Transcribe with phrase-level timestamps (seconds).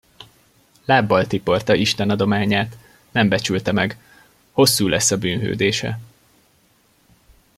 [0.85, 2.77] Lábbal tiporta isten adományát,
[3.11, 3.97] nem becsülte meg;
[4.51, 5.99] hosszú lesz a bűnhődése!